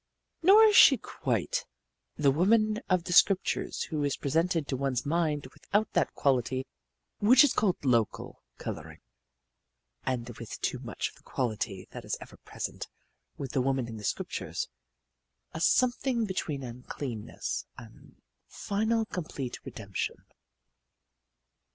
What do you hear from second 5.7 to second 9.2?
that quality which is called local coloring,